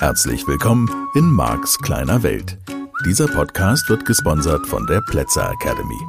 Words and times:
Herzlich 0.00 0.48
willkommen 0.48 0.88
in 1.14 1.30
Marks 1.30 1.78
kleiner 1.78 2.22
Welt. 2.22 2.56
Dieser 3.04 3.28
Podcast 3.28 3.90
wird 3.90 4.06
gesponsert 4.06 4.66
von 4.66 4.86
der 4.86 5.02
Plätzer 5.02 5.52
Academy. 5.52 6.00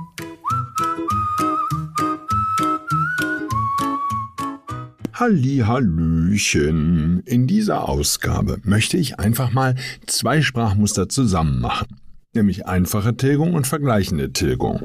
Hallöchen. 5.12 7.20
In 7.26 7.48
dieser 7.48 7.90
Ausgabe 7.90 8.62
möchte 8.64 8.96
ich 8.96 9.20
einfach 9.20 9.52
mal 9.52 9.76
zwei 10.08 10.42
Sprachmuster 10.42 11.10
zusammen 11.10 11.60
machen, 11.60 12.00
nämlich 12.34 12.68
einfache 12.68 13.18
Tilgung 13.18 13.54
und 13.54 13.68
vergleichende 13.68 14.32
Tilgung. 14.32 14.84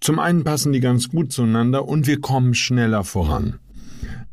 Zum 0.00 0.18
einen 0.18 0.42
passen 0.42 0.72
die 0.72 0.80
ganz 0.80 1.10
gut 1.10 1.32
zueinander 1.32 1.86
und 1.86 2.06
wir 2.06 2.22
kommen 2.22 2.54
schneller 2.54 3.04
voran. 3.04 3.58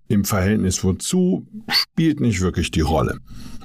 Im 0.08 0.24
Verhältnis 0.24 0.86
wozu 0.86 1.46
spielt 1.68 2.22
nicht 2.22 2.40
wirklich 2.40 2.72
die 2.72 2.80
Rolle. 2.80 3.20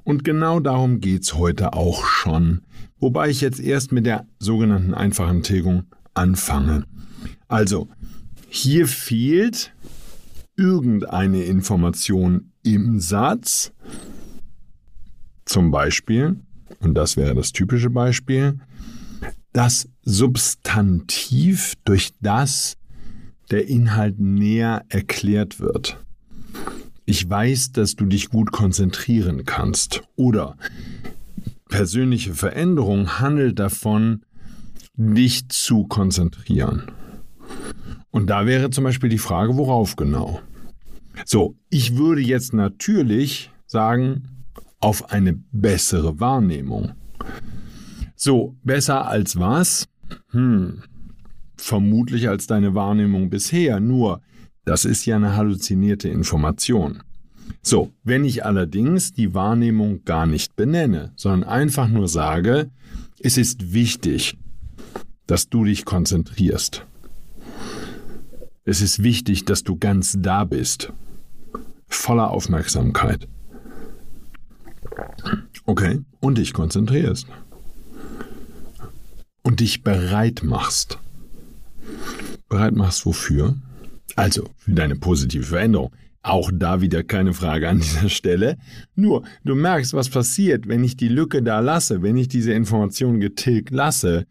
Und 0.05 0.23
genau 0.23 0.61
darum 0.61 1.01
geht's 1.01 1.35
heute 1.35 1.73
auch 1.73 2.05
schon, 2.05 2.61
wobei 2.99 3.31
ich 3.31 3.41
jetzt 3.41 3.59
erst 3.59 3.91
mit 3.91 4.07
der 4.07 4.27
sogenannten 4.39 4.95
einfachen 4.95 5.43
Tilgung 5.43 5.85
anfange. 6.13 6.85
Also, 7.49 7.89
hier 8.49 8.87
fehlt 8.87 9.73
irgendeine 10.57 11.43
Information 11.45 12.53
im 12.63 13.01
Satz, 13.01 13.73
zum 15.45 15.71
Beispiel, 15.71 16.37
und 16.81 16.95
das 16.95 17.17
wäre 17.17 17.35
das 17.35 17.53
typische 17.53 17.91
Beispiel, 17.91 18.59
das 19.53 19.89
Substantiv, 20.03 21.75
durch 21.85 22.13
das 22.21 22.77
der 23.51 23.69
Inhalt 23.69 24.19
näher 24.19 24.85
erklärt 24.89 25.61
wird. 25.61 25.99
Ich 27.07 27.29
weiß, 27.29 27.73
dass 27.73 27.97
du 27.97 28.07
dich 28.07 28.31
gut 28.31 28.51
konzentrieren 28.51 29.45
kannst. 29.45 30.03
Oder 30.17 30.57
persönliche 31.69 32.35
Veränderung 32.35 33.21
handelt 33.21 33.59
davon, 33.59 34.23
dich 34.97 35.49
zu 35.49 35.85
konzentrieren. 35.85 36.91
Und 38.11 38.31
da 38.31 38.47
wäre 38.47 38.71
zum 38.71 38.85
Beispiel 38.85 39.11
die 39.11 39.19
Frage, 39.19 39.57
worauf 39.57 39.97
genau? 39.97 40.41
So, 41.27 41.57
ich 41.69 41.97
würde 41.97 42.21
jetzt 42.21 42.53
natürlich 42.55 43.51
sagen, 43.67 44.29
auf 44.81 45.11
eine 45.11 45.35
bessere 45.53 46.21
Wahrnehmung. 46.21 46.93
So, 48.15 48.57
besser 48.63 49.07
als 49.07 49.39
was? 49.39 49.89
Hm, 50.31 50.83
vermutlich 51.57 52.29
als 52.29 52.47
deine 52.47 52.75
Wahrnehmung 52.75 53.31
bisher. 53.31 53.81
Nur, 53.81 54.21
das 54.65 54.85
ist 54.85 55.05
ja 55.05 55.17
eine 55.17 55.37
halluzinierte 55.37 56.09
Information. 56.09 57.03
So, 57.63 57.93
wenn 58.03 58.25
ich 58.25 58.45
allerdings 58.45 59.13
die 59.13 59.35
Wahrnehmung 59.35 60.05
gar 60.05 60.27
nicht 60.27 60.57
benenne, 60.57 61.13
sondern 61.17 61.49
einfach 61.49 61.89
nur 61.89 62.09
sage, 62.09 62.71
es 63.21 63.37
ist 63.37 63.73
wichtig, 63.73 64.37
dass 65.27 65.49
du 65.49 65.65
dich 65.65 65.85
konzentrierst. 65.85 66.87
Es 68.65 68.81
ist 68.81 69.03
wichtig, 69.03 69.45
dass 69.45 69.63
du 69.63 69.77
ganz 69.77 70.17
da 70.19 70.45
bist, 70.45 70.93
voller 71.87 72.31
Aufmerksamkeit. 72.31 73.29
Okay, 75.67 76.01
und 76.21 76.39
dich 76.39 76.53
konzentrierst. 76.53 77.27
Und 79.43 79.61
dich 79.61 79.83
bereit 79.83 80.43
machst. 80.43 80.99
Bereit 82.49 82.75
machst 82.75 83.05
wofür? 83.05 83.57
Also 84.17 84.49
für 84.59 84.73
deine 84.73 84.97
positive 84.97 85.45
Veränderung. 85.45 85.91
Auch 86.25 86.51
da 86.55 86.81
wieder 86.81 87.03
keine 87.03 87.35
Frage 87.35 87.69
an 87.69 87.81
dieser 87.81 88.09
Stelle. 88.09 88.57
Nur, 88.97 89.25
du 89.45 89.55
merkst, 89.55 89.93
was 89.93 90.09
passiert, 90.09 90.67
wenn 90.67 90.83
ich 90.83 90.97
die 90.97 91.09
Lücke 91.09 91.43
da 91.43 91.61
lasse, 91.61 92.01
wenn 92.01 92.17
ich 92.17 92.29
diese 92.29 92.55
Information 92.55 93.21
getilgt 93.21 93.71
lasse. 93.71 94.25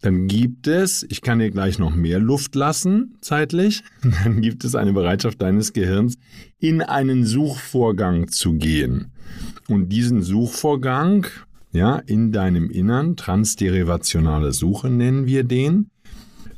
Dann 0.00 0.28
gibt 0.28 0.68
es, 0.68 1.04
ich 1.08 1.22
kann 1.22 1.40
dir 1.40 1.50
gleich 1.50 1.80
noch 1.80 1.92
mehr 1.92 2.20
Luft 2.20 2.54
lassen, 2.54 3.16
zeitlich, 3.20 3.82
dann 4.24 4.40
gibt 4.42 4.64
es 4.64 4.76
eine 4.76 4.92
Bereitschaft 4.92 5.42
deines 5.42 5.72
Gehirns, 5.72 6.18
in 6.60 6.82
einen 6.82 7.24
Suchvorgang 7.24 8.28
zu 8.28 8.52
gehen. 8.52 9.10
Und 9.66 9.88
diesen 9.88 10.22
Suchvorgang, 10.22 11.26
ja, 11.72 11.96
in 11.96 12.30
deinem 12.30 12.70
Innern, 12.70 13.16
transderivationale 13.16 14.52
Suche 14.52 14.88
nennen 14.88 15.26
wir 15.26 15.42
den, 15.42 15.90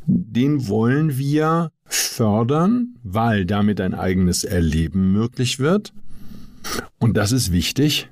den 0.07 0.69
wollen 0.69 1.17
wir 1.17 1.71
fördern, 1.95 2.97
weil 3.03 3.45
damit 3.45 3.81
ein 3.81 3.95
eigenes 3.95 4.45
Erleben 4.45 5.13
möglich 5.13 5.59
wird. 5.59 5.93
Und 6.99 7.17
das 7.17 7.33
ist 7.33 7.53
wichtig, 7.53 8.09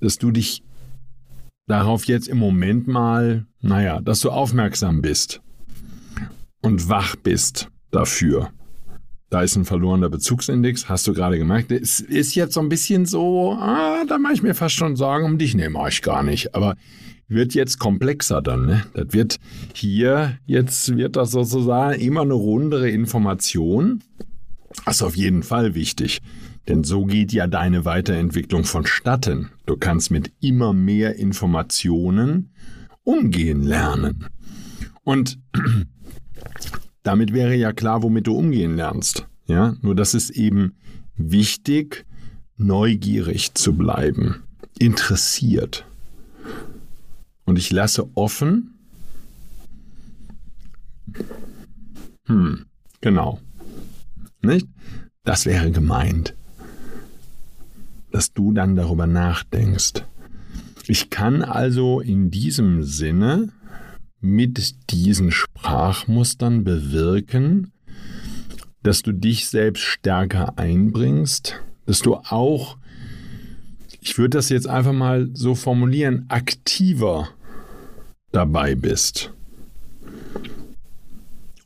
dass 0.00 0.18
du 0.18 0.30
dich 0.30 0.62
darauf 1.66 2.06
jetzt 2.06 2.28
im 2.28 2.38
Moment 2.38 2.88
mal, 2.88 3.46
naja, 3.60 4.00
dass 4.00 4.20
du 4.20 4.30
aufmerksam 4.30 5.02
bist 5.02 5.40
und 6.62 6.88
wach 6.88 7.16
bist 7.16 7.68
dafür. 7.90 8.50
Da 9.28 9.42
ist 9.42 9.54
ein 9.54 9.64
verlorener 9.64 10.08
Bezugsindex, 10.08 10.88
hast 10.88 11.06
du 11.06 11.12
gerade 11.12 11.38
gemerkt. 11.38 11.70
Es 11.70 12.00
ist 12.00 12.34
jetzt 12.34 12.54
so 12.54 12.60
ein 12.60 12.68
bisschen 12.68 13.06
so, 13.06 13.52
ah, 13.52 14.04
da 14.08 14.18
mache 14.18 14.32
ich 14.32 14.42
mir 14.42 14.54
fast 14.54 14.74
schon 14.74 14.96
Sorgen 14.96 15.24
um 15.24 15.38
dich. 15.38 15.54
Nee, 15.54 15.68
mache 15.68 15.90
ich 15.90 16.02
gar 16.02 16.24
nicht. 16.24 16.56
Aber 16.56 16.74
wird 17.30 17.54
jetzt 17.54 17.78
komplexer 17.78 18.42
dann. 18.42 18.66
Ne? 18.66 18.84
Das 18.92 19.06
wird 19.12 19.38
hier, 19.72 20.36
jetzt 20.44 20.96
wird 20.96 21.16
das 21.16 21.30
sozusagen 21.30 21.98
immer 22.00 22.22
eine 22.22 22.34
rundere 22.34 22.90
Information. 22.90 24.02
Das 24.84 24.96
ist 24.96 25.02
auf 25.02 25.16
jeden 25.16 25.42
Fall 25.42 25.74
wichtig. 25.74 26.20
Denn 26.68 26.84
so 26.84 27.04
geht 27.04 27.32
ja 27.32 27.46
deine 27.46 27.84
Weiterentwicklung 27.84 28.64
vonstatten. 28.64 29.50
Du 29.64 29.76
kannst 29.76 30.10
mit 30.10 30.32
immer 30.40 30.72
mehr 30.72 31.16
Informationen 31.16 32.50
umgehen 33.04 33.62
lernen. 33.62 34.26
Und 35.04 35.38
damit 37.02 37.32
wäre 37.32 37.54
ja 37.54 37.72
klar, 37.72 38.02
womit 38.02 38.26
du 38.26 38.36
umgehen 38.36 38.76
lernst. 38.76 39.26
Ja, 39.46 39.74
nur 39.82 39.94
das 39.94 40.14
ist 40.14 40.30
eben 40.30 40.74
wichtig, 41.16 42.04
neugierig 42.56 43.54
zu 43.54 43.72
bleiben, 43.72 44.42
interessiert. 44.78 45.86
Und 47.50 47.58
ich 47.58 47.72
lasse 47.72 48.08
offen. 48.14 48.78
Hm, 52.26 52.66
genau. 53.00 53.40
Nicht? 54.40 54.68
Das 55.24 55.46
wäre 55.46 55.72
gemeint. 55.72 56.36
Dass 58.12 58.32
du 58.32 58.52
dann 58.52 58.76
darüber 58.76 59.08
nachdenkst. 59.08 60.04
Ich 60.86 61.10
kann 61.10 61.42
also 61.42 61.98
in 61.98 62.30
diesem 62.30 62.84
Sinne 62.84 63.48
mit 64.20 64.92
diesen 64.92 65.32
Sprachmustern 65.32 66.62
bewirken, 66.62 67.72
dass 68.84 69.02
du 69.02 69.10
dich 69.10 69.48
selbst 69.48 69.82
stärker 69.82 70.56
einbringst, 70.56 71.60
dass 71.84 71.98
du 71.98 72.14
auch, 72.14 72.78
ich 74.00 74.16
würde 74.18 74.38
das 74.38 74.50
jetzt 74.50 74.68
einfach 74.68 74.92
mal 74.92 75.28
so 75.34 75.56
formulieren, 75.56 76.26
aktiver 76.28 77.30
dabei 78.32 78.74
bist. 78.74 79.32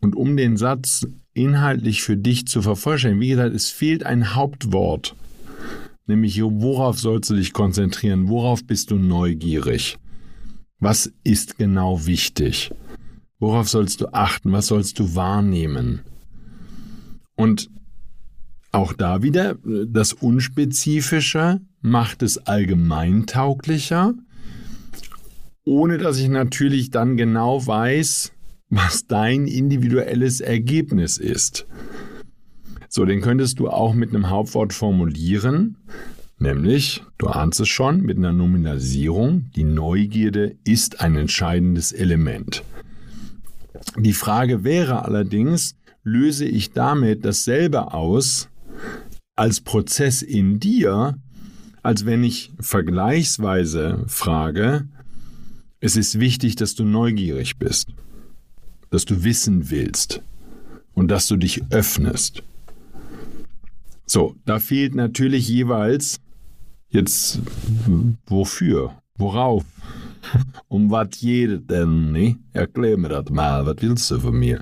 Und 0.01 0.17
um 0.17 0.37
den 0.37 0.57
Satz 0.57 1.07
inhaltlich 1.33 2.03
für 2.03 2.17
dich 2.17 2.47
zu 2.47 2.63
vervollständigen, 2.63 3.23
wie 3.23 3.31
gesagt, 3.31 3.55
es 3.55 3.71
fehlt 3.71 4.05
ein 4.05 4.35
Hauptwort. 4.35 5.17
Nämlich, 6.07 6.41
worauf 6.43 6.99
sollst 6.99 7.31
du 7.31 7.35
dich 7.35 7.53
konzentrieren? 7.53 8.29
Worauf 8.29 8.65
bist 8.65 8.91
du 8.91 8.97
neugierig? 8.97 9.97
Was 10.79 11.11
ist 11.25 11.57
genau 11.57 12.05
wichtig? 12.05 12.71
Worauf 13.39 13.69
sollst 13.69 14.03
du 14.03 14.13
achten? 14.13 14.53
Was 14.53 14.67
sollst 14.67 14.99
du 14.99 15.15
wahrnehmen? 15.15 16.01
Und 17.35 17.71
auch 18.71 18.93
da 18.93 19.23
wieder, 19.23 19.57
das 19.65 20.13
Unspezifische 20.13 21.61
macht 21.81 22.23
es 22.23 22.39
allgemeintauglicher 22.39 24.15
ohne 25.65 25.99
dass 25.99 26.19
ich 26.19 26.29
natürlich 26.29 26.91
dann 26.91 27.17
genau 27.17 27.67
weiß, 27.67 28.33
was 28.69 29.07
dein 29.07 29.47
individuelles 29.47 30.41
Ergebnis 30.41 31.17
ist. 31.17 31.67
So, 32.89 33.05
den 33.05 33.21
könntest 33.21 33.59
du 33.59 33.69
auch 33.69 33.95
mit 33.95 34.11
einem 34.11 34.31
Hauptwort 34.31 34.73
formulieren, 34.73 35.77
nämlich, 36.39 37.03
du 37.19 37.27
ahnst 37.27 37.61
es 37.61 37.69
schon, 37.69 38.03
mit 38.03 38.19
einer 38.19 38.33
Nominalisierung, 38.33 39.51
die 39.57 39.65
Neugierde 39.65 40.57
ist 40.65 41.01
ein 41.01 41.17
entscheidendes 41.17 41.93
Element. 41.93 42.63
Die 43.99 44.13
Frage 44.13 44.65
wäre 44.65 45.05
allerdings, 45.05 45.77
löse 46.05 46.45
ich 46.45 46.73
damit 46.73 47.25
dasselbe 47.25 47.93
aus 47.93 48.49
als 49.37 49.61
Prozess 49.61 50.23
in 50.23 50.61
dir, 50.61 51.17
als 51.83 52.07
wenn 52.07 52.23
ich 52.23 52.53
vergleichsweise 52.61 54.05
frage, 54.07 54.89
es 55.85 55.97
ist 55.97 56.19
wichtig, 56.19 56.57
dass 56.57 56.75
du 56.75 56.85
neugierig 56.85 57.59
bist, 57.59 57.89
dass 58.91 59.05
du 59.05 59.23
wissen 59.23 59.71
willst 59.71 60.23
und 60.95 61.09
dass 61.09 61.29
du 61.29 61.37
dich 61.37 61.63
öffnest. 61.71 62.43
So, 64.07 64.35
da 64.45 64.59
fehlt 64.61 64.95
natürlich 64.95 65.49
jeweils 65.49 66.21
Jetzt 66.95 67.41
wofür? 68.27 68.95
Worauf? 69.19 69.65
Um 70.69 70.91
was 70.91 71.11
geht 71.11 71.69
denn, 71.69 72.13
ne? 72.13 72.37
Erklär 72.53 72.97
mir 72.97 73.09
das 73.09 73.29
mal, 73.31 73.67
was 73.67 73.77
willst 73.81 74.11
du 74.11 74.21
von 74.21 74.39
mir? 74.39 74.61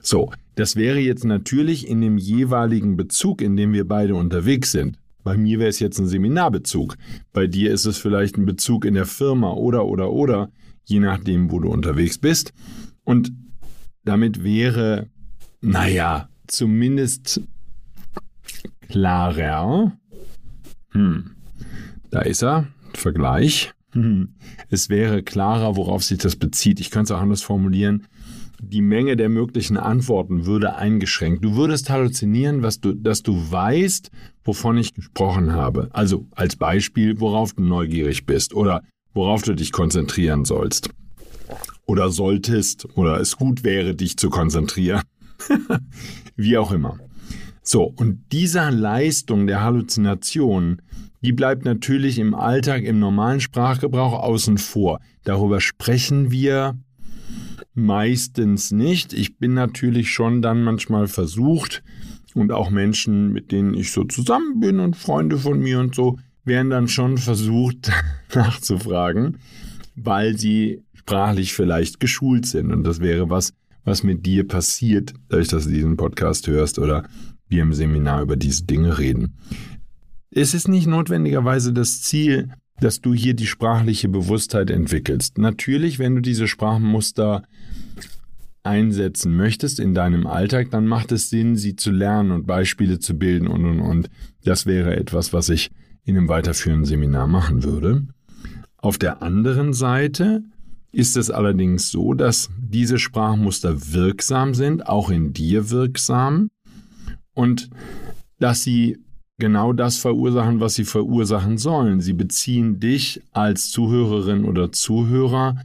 So, 0.00 0.32
das 0.56 0.74
wäre 0.76 0.98
jetzt 0.98 1.24
natürlich 1.24 1.88
in 1.88 2.00
dem 2.00 2.18
jeweiligen 2.18 2.96
Bezug, 2.96 3.40
in 3.40 3.56
dem 3.56 3.72
wir 3.72 3.86
beide 3.86 4.16
unterwegs 4.16 4.72
sind. 4.72 4.98
Bei 5.24 5.36
mir 5.36 5.58
wäre 5.58 5.68
es 5.68 5.78
jetzt 5.78 5.98
ein 5.98 6.06
Seminarbezug. 6.06 6.96
Bei 7.32 7.46
dir 7.46 7.72
ist 7.72 7.86
es 7.86 7.98
vielleicht 7.98 8.36
ein 8.36 8.46
Bezug 8.46 8.84
in 8.84 8.94
der 8.94 9.06
Firma 9.06 9.52
oder, 9.52 9.86
oder, 9.86 10.10
oder, 10.10 10.50
je 10.84 11.00
nachdem, 11.00 11.50
wo 11.50 11.60
du 11.60 11.68
unterwegs 11.68 12.18
bist. 12.18 12.52
Und 13.04 13.32
damit 14.04 14.42
wäre, 14.42 15.08
naja, 15.60 16.28
zumindest 16.46 17.40
klarer. 18.88 19.92
Hm, 20.90 21.30
da 22.10 22.20
ist 22.22 22.42
er, 22.42 22.66
Vergleich. 22.94 23.72
Hm. 23.92 24.34
Es 24.68 24.88
wäre 24.88 25.22
klarer, 25.22 25.76
worauf 25.76 26.02
sich 26.02 26.18
das 26.18 26.36
bezieht. 26.36 26.80
Ich 26.80 26.90
könnte 26.90 27.12
es 27.12 27.18
auch 27.18 27.22
anders 27.22 27.42
formulieren. 27.42 28.06
Die 28.64 28.80
Menge 28.80 29.16
der 29.16 29.28
möglichen 29.28 29.76
Antworten 29.76 30.46
würde 30.46 30.76
eingeschränkt. 30.76 31.44
Du 31.44 31.56
würdest 31.56 31.90
halluzinieren, 31.90 32.62
was 32.62 32.80
du, 32.80 32.92
dass 32.94 33.24
du 33.24 33.50
weißt, 33.50 34.12
wovon 34.44 34.78
ich 34.78 34.94
gesprochen 34.94 35.52
habe. 35.52 35.88
Also 35.92 36.26
als 36.30 36.54
Beispiel, 36.54 37.18
worauf 37.18 37.54
du 37.54 37.64
neugierig 37.64 38.24
bist 38.24 38.54
oder 38.54 38.84
worauf 39.14 39.42
du 39.42 39.54
dich 39.54 39.72
konzentrieren 39.72 40.44
sollst. 40.44 40.90
Oder 41.86 42.10
solltest 42.10 42.86
oder 42.96 43.20
es 43.20 43.36
gut 43.36 43.64
wäre, 43.64 43.96
dich 43.96 44.16
zu 44.16 44.30
konzentrieren. 44.30 45.02
Wie 46.36 46.56
auch 46.56 46.70
immer. 46.70 47.00
So, 47.64 47.82
und 47.82 48.26
dieser 48.30 48.70
Leistung 48.70 49.48
der 49.48 49.62
Halluzination 49.62 50.80
die 51.24 51.32
bleibt 51.32 51.64
natürlich 51.64 52.18
im 52.18 52.34
Alltag, 52.34 52.82
im 52.82 52.98
normalen 52.98 53.40
Sprachgebrauch 53.40 54.12
außen 54.12 54.58
vor. 54.58 54.98
Darüber 55.22 55.60
sprechen 55.60 56.32
wir 56.32 56.76
meistens 57.74 58.70
nicht. 58.70 59.12
Ich 59.12 59.38
bin 59.38 59.54
natürlich 59.54 60.10
schon 60.10 60.42
dann 60.42 60.62
manchmal 60.62 61.06
versucht 61.08 61.82
und 62.34 62.52
auch 62.52 62.70
Menschen, 62.70 63.32
mit 63.32 63.52
denen 63.52 63.74
ich 63.74 63.92
so 63.92 64.04
zusammen 64.04 64.60
bin 64.60 64.80
und 64.80 64.96
Freunde 64.96 65.38
von 65.38 65.60
mir 65.60 65.80
und 65.80 65.94
so, 65.94 66.18
werden 66.44 66.70
dann 66.70 66.88
schon 66.88 67.18
versucht 67.18 67.90
nachzufragen, 68.34 69.38
weil 69.94 70.36
sie 70.36 70.82
sprachlich 70.94 71.54
vielleicht 71.54 72.00
geschult 72.00 72.46
sind. 72.46 72.72
Und 72.72 72.84
das 72.84 73.00
wäre 73.00 73.30
was, 73.30 73.52
was 73.84 74.02
mit 74.02 74.26
dir 74.26 74.46
passiert, 74.46 75.14
dadurch, 75.28 75.48
dass 75.48 75.64
du 75.64 75.70
diesen 75.70 75.96
Podcast 75.96 76.46
hörst 76.46 76.78
oder 76.78 77.08
wir 77.48 77.62
im 77.62 77.72
Seminar 77.72 78.22
über 78.22 78.36
diese 78.36 78.64
Dinge 78.64 78.98
reden. 78.98 79.38
Es 80.30 80.54
ist 80.54 80.68
nicht 80.68 80.86
notwendigerweise 80.86 81.72
das 81.72 82.00
Ziel, 82.00 82.50
dass 82.82 83.00
du 83.00 83.14
hier 83.14 83.34
die 83.34 83.46
sprachliche 83.46 84.08
Bewusstheit 84.08 84.70
entwickelst. 84.70 85.38
Natürlich, 85.38 85.98
wenn 85.98 86.16
du 86.16 86.20
diese 86.20 86.48
Sprachmuster 86.48 87.42
einsetzen 88.64 89.36
möchtest 89.36 89.80
in 89.80 89.94
deinem 89.94 90.26
Alltag, 90.26 90.70
dann 90.70 90.86
macht 90.86 91.12
es 91.12 91.30
Sinn, 91.30 91.56
sie 91.56 91.76
zu 91.76 91.90
lernen 91.90 92.30
und 92.30 92.46
Beispiele 92.46 92.98
zu 92.98 93.14
bilden 93.14 93.46
und 93.48 93.64
und 93.64 93.80
und. 93.80 94.10
Das 94.44 94.66
wäre 94.66 94.96
etwas, 94.96 95.32
was 95.32 95.48
ich 95.48 95.70
in 96.04 96.16
einem 96.16 96.28
weiterführenden 96.28 96.84
Seminar 96.84 97.26
machen 97.26 97.62
würde. 97.62 98.06
Auf 98.76 98.98
der 98.98 99.22
anderen 99.22 99.72
Seite 99.72 100.42
ist 100.92 101.16
es 101.16 101.30
allerdings 101.30 101.90
so, 101.90 102.14
dass 102.14 102.50
diese 102.58 102.98
Sprachmuster 102.98 103.92
wirksam 103.92 104.54
sind, 104.54 104.86
auch 104.86 105.10
in 105.10 105.32
dir 105.32 105.70
wirksam 105.70 106.50
und 107.34 107.70
dass 108.38 108.62
sie 108.62 108.98
genau 109.42 109.72
das 109.72 109.96
verursachen, 109.96 110.60
was 110.60 110.74
sie 110.74 110.84
verursachen 110.84 111.58
sollen. 111.58 112.00
Sie 112.00 112.12
beziehen 112.12 112.78
dich 112.78 113.22
als 113.32 113.72
Zuhörerin 113.72 114.44
oder 114.44 114.70
Zuhörer 114.70 115.56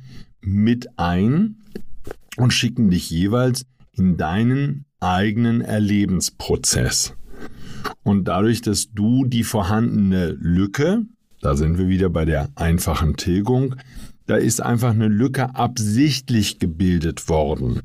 mit 0.42 0.98
ein 0.98 1.58
und 2.38 2.54
schicken 2.54 2.90
dich 2.90 3.12
jeweils 3.12 3.68
in 3.94 4.18
deinen 4.18 4.86
eigenen 5.00 5.62
Erlebensprozess. 5.62 7.14
Und 8.02 8.28
dadurch, 8.28 8.64
dass 8.64 8.94
du 8.94 9.26
die 9.26 9.44
vorhandene 9.44 10.32
Lücke, 10.32 11.04
da 11.42 11.56
sind 11.56 11.78
wir 11.78 11.88
wieder 11.88 12.10
bei 12.10 12.26
der 12.26 12.50
einfachen 12.56 13.16
Tilgung, 13.16 13.76
da 14.26 14.38
ist 14.38 14.60
einfach 14.60 14.90
eine 14.90 15.08
Lücke 15.08 15.54
absichtlich 15.54 16.58
gebildet 16.58 17.30
worden. 17.30 17.82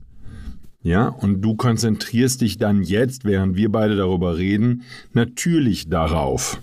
Ja, 0.82 1.08
und 1.08 1.42
du 1.42 1.54
konzentrierst 1.54 2.40
dich 2.40 2.58
dann 2.58 2.82
jetzt, 2.82 3.24
während 3.24 3.56
wir 3.56 3.70
beide 3.70 3.96
darüber 3.96 4.36
reden, 4.36 4.82
natürlich 5.12 5.88
darauf. 5.88 6.60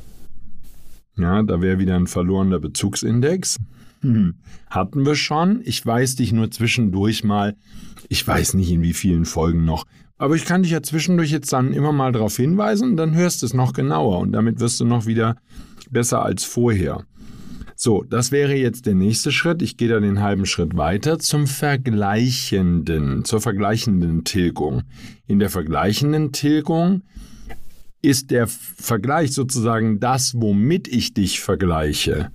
Ja, 1.18 1.42
da 1.44 1.62
wäre 1.62 1.80
wieder 1.80 1.96
ein 1.96 2.08
verlorener 2.08 2.60
Bezugsindex. 2.60 3.58
Hm. 4.02 4.36
Hatten 4.70 5.06
wir 5.06 5.16
schon. 5.16 5.62
Ich 5.64 5.86
weiß 5.86 6.16
dich 6.16 6.32
nur 6.32 6.52
zwischendurch 6.52 7.24
mal. 7.24 7.56
Ich 8.08 8.26
weiß 8.26 8.54
nicht 8.56 8.72
in 8.72 8.82
wie 8.82 8.94
vielen 8.94 9.26
Folgen 9.26 9.66
noch. 9.66 9.86
Aber 10.18 10.36
ich 10.36 10.46
kann 10.46 10.64
dich 10.64 10.72
ja 10.74 10.84
zwischendurch 10.84 11.32
jetzt 11.32 11.52
dann 11.54 11.72
immer 11.72 11.94
mal 11.94 12.12
darauf 12.12 12.36
hinweisen 12.36 12.98
dann 12.98 13.16
hörst 13.16 13.42
du 13.42 13.46
es 13.46 13.54
noch 13.54 13.72
genauer 13.72 14.20
und 14.20 14.34
damit 14.34 14.60
wirst 14.60 14.80
du 14.82 14.86
noch 14.86 15.06
wieder 15.06 15.38
besser 15.92 16.24
als 16.24 16.44
vorher. 16.44 17.06
So, 17.82 18.04
das 18.04 18.34
wäre 18.34 18.56
jetzt 18.56 18.88
der 18.88 18.94
nächste 18.94 19.32
Schritt. 19.32 19.62
Ich 19.62 19.78
gehe 19.78 19.88
da 19.88 20.02
den 20.02 20.20
halben 20.20 20.46
Schritt 20.46 20.76
weiter 20.76 21.18
zum 21.18 21.48
Vergleichenden, 21.48 23.24
zur 23.24 23.40
vergleichenden 23.40 24.26
Tilgung. 24.26 24.84
In 25.28 25.40
der 25.40 25.50
vergleichenden 25.50 26.34
Tilgung 26.34 27.04
ist 28.02 28.32
der 28.32 28.48
Vergleich 28.48 29.32
sozusagen 29.32 30.02
das, 30.02 30.34
womit 30.36 30.90
ich 30.90 31.14
dich 31.14 31.40
vergleiche. 31.40 32.32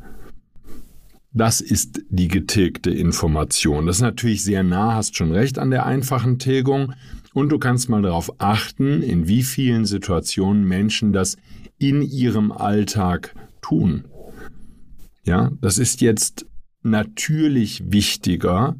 Das 1.34 1.60
ist 1.60 2.00
die 2.08 2.28
getilgte 2.28 2.88
Information. 2.88 3.84
Das 3.84 3.96
ist 3.96 4.02
natürlich 4.02 4.42
sehr 4.44 4.62
nah, 4.62 4.94
hast 4.94 5.14
schon 5.14 5.30
recht 5.30 5.58
an 5.58 5.70
der 5.70 5.84
einfachen 5.84 6.38
Tilgung. 6.38 6.94
Und 7.34 7.50
du 7.50 7.58
kannst 7.58 7.90
mal 7.90 8.00
darauf 8.00 8.32
achten, 8.40 9.02
in 9.02 9.28
wie 9.28 9.42
vielen 9.42 9.84
Situationen 9.84 10.64
Menschen 10.64 11.12
das 11.12 11.36
in 11.76 12.00
ihrem 12.00 12.50
Alltag 12.50 13.34
tun. 13.60 14.04
Ja, 15.24 15.50
das 15.60 15.78
ist 15.78 16.00
jetzt 16.00 16.46
natürlich 16.82 17.90
wichtiger, 17.90 18.76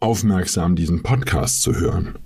aufmerksam 0.00 0.76
diesen 0.76 1.02
Podcast 1.02 1.62
zu 1.62 1.74
hören. 1.74 2.18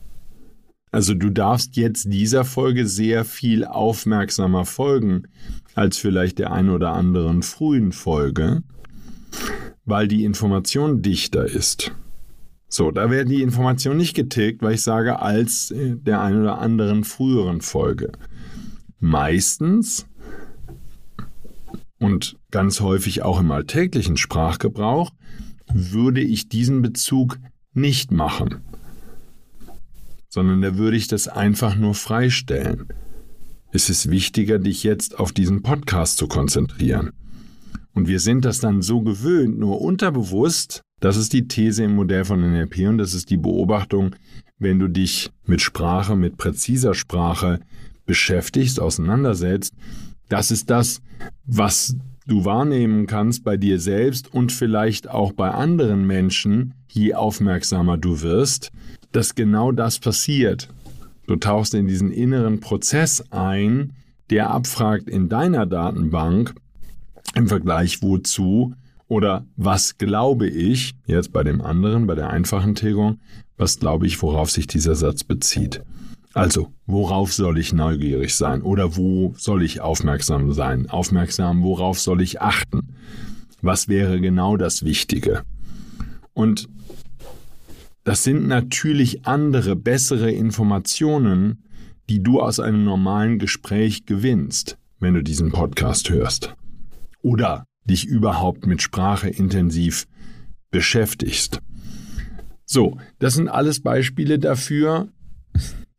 Also 0.90 1.14
du 1.14 1.30
darfst 1.30 1.76
jetzt 1.76 2.12
dieser 2.12 2.44
Folge 2.44 2.86
sehr 2.86 3.24
viel 3.24 3.64
aufmerksamer 3.64 4.64
folgen 4.64 5.24
als 5.74 5.98
vielleicht 5.98 6.38
der 6.38 6.50
ein 6.50 6.68
oder 6.68 6.92
anderen 6.92 7.42
frühen 7.42 7.92
Folge, 7.92 8.62
weil 9.84 10.08
die 10.08 10.24
Information 10.24 11.02
dichter 11.02 11.44
ist. 11.44 11.92
So, 12.68 12.90
da 12.90 13.10
werden 13.10 13.28
die 13.28 13.42
Informationen 13.42 13.98
nicht 13.98 14.14
getilgt, 14.14 14.62
weil 14.62 14.74
ich 14.74 14.82
sage, 14.82 15.20
als 15.20 15.72
der 15.76 16.22
ein 16.22 16.40
oder 16.40 16.58
anderen 16.58 17.04
früheren 17.04 17.60
Folge. 17.60 18.12
Meistens 18.98 20.06
und 22.00 22.36
ganz 22.50 22.80
häufig 22.80 23.22
auch 23.22 23.38
im 23.38 23.52
alltäglichen 23.52 24.16
Sprachgebrauch, 24.16 25.12
würde 25.72 26.20
ich 26.20 26.48
diesen 26.48 26.82
Bezug 26.82 27.38
nicht 27.72 28.10
machen, 28.10 28.56
sondern 30.28 30.60
da 30.62 30.76
würde 30.76 30.96
ich 30.96 31.06
das 31.06 31.28
einfach 31.28 31.76
nur 31.76 31.94
freistellen. 31.94 32.88
Es 33.70 33.88
ist 33.88 34.10
wichtiger, 34.10 34.58
dich 34.58 34.82
jetzt 34.82 35.20
auf 35.20 35.30
diesen 35.30 35.62
Podcast 35.62 36.16
zu 36.16 36.26
konzentrieren. 36.26 37.10
Und 37.92 38.08
wir 38.08 38.18
sind 38.18 38.44
das 38.44 38.58
dann 38.58 38.82
so 38.82 39.02
gewöhnt, 39.02 39.58
nur 39.58 39.80
unterbewusst, 39.80 40.82
das 41.00 41.16
ist 41.16 41.32
die 41.32 41.48
These 41.48 41.84
im 41.84 41.94
Modell 41.94 42.24
von 42.24 42.40
NLP 42.40 42.88
und 42.88 42.98
das 42.98 43.14
ist 43.14 43.30
die 43.30 43.36
Beobachtung, 43.36 44.16
wenn 44.58 44.78
du 44.78 44.88
dich 44.88 45.30
mit 45.46 45.60
Sprache, 45.60 46.16
mit 46.16 46.36
präziser 46.36 46.94
Sprache 46.94 47.60
beschäftigst, 48.06 48.80
auseinandersetzt, 48.80 49.74
das 50.30 50.50
ist 50.50 50.70
das, 50.70 51.02
was 51.44 51.94
du 52.26 52.44
wahrnehmen 52.44 53.06
kannst 53.06 53.44
bei 53.44 53.56
dir 53.56 53.78
selbst 53.80 54.32
und 54.32 54.52
vielleicht 54.52 55.10
auch 55.10 55.32
bei 55.32 55.50
anderen 55.50 56.06
Menschen, 56.06 56.74
je 56.88 57.14
aufmerksamer 57.14 57.98
du 57.98 58.22
wirst, 58.22 58.70
dass 59.12 59.34
genau 59.34 59.72
das 59.72 59.98
passiert. 59.98 60.68
Du 61.26 61.36
tauchst 61.36 61.74
in 61.74 61.86
diesen 61.86 62.12
inneren 62.12 62.60
Prozess 62.60 63.24
ein, 63.30 63.92
der 64.30 64.50
abfragt 64.50 65.08
in 65.08 65.28
deiner 65.28 65.66
Datenbank 65.66 66.54
im 67.34 67.48
Vergleich 67.48 68.00
wozu 68.00 68.74
oder 69.08 69.44
was 69.56 69.98
glaube 69.98 70.48
ich, 70.48 70.94
jetzt 71.06 71.32
bei 71.32 71.42
dem 71.42 71.60
anderen, 71.60 72.06
bei 72.06 72.14
der 72.14 72.30
einfachen 72.30 72.76
Tilgung, 72.76 73.18
was 73.56 73.80
glaube 73.80 74.06
ich, 74.06 74.22
worauf 74.22 74.50
sich 74.50 74.68
dieser 74.68 74.94
Satz 74.94 75.24
bezieht. 75.24 75.82
Also, 76.32 76.72
worauf 76.86 77.32
soll 77.32 77.58
ich 77.58 77.72
neugierig 77.72 78.34
sein 78.36 78.62
oder 78.62 78.96
wo 78.96 79.34
soll 79.36 79.62
ich 79.62 79.80
aufmerksam 79.80 80.52
sein? 80.52 80.88
Aufmerksam, 80.88 81.62
worauf 81.62 81.98
soll 81.98 82.22
ich 82.22 82.40
achten? 82.40 82.94
Was 83.62 83.88
wäre 83.88 84.20
genau 84.20 84.56
das 84.56 84.84
Wichtige? 84.84 85.42
Und 86.32 86.68
das 88.04 88.24
sind 88.24 88.46
natürlich 88.46 89.26
andere, 89.26 89.76
bessere 89.76 90.30
Informationen, 90.30 91.64
die 92.08 92.22
du 92.22 92.40
aus 92.40 92.58
einem 92.60 92.84
normalen 92.84 93.38
Gespräch 93.38 94.06
gewinnst, 94.06 94.78
wenn 94.98 95.14
du 95.14 95.22
diesen 95.22 95.52
Podcast 95.52 96.10
hörst. 96.10 96.54
oder 97.22 97.66
dich 97.84 98.06
überhaupt 98.06 98.66
mit 98.66 98.82
Sprache 98.82 99.28
intensiv 99.28 100.06
beschäftigst. 100.70 101.60
So, 102.64 102.98
das 103.18 103.34
sind 103.34 103.48
alles 103.48 103.82
Beispiele 103.82 104.38
dafür. 104.38 105.08